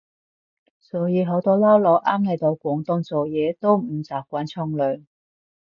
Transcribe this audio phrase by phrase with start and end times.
[0.79, 5.05] 所以好多撈佬啱嚟到廣東做嘢都唔習慣沖涼